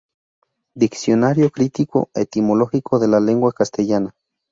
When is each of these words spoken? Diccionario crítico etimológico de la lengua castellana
Diccionario 0.73 1.51
crítico 1.51 2.09
etimológico 2.15 2.97
de 2.97 3.07
la 3.07 3.19
lengua 3.19 3.51
castellana 3.53 4.15